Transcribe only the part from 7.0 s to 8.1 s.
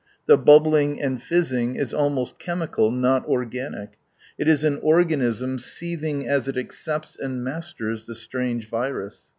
and masters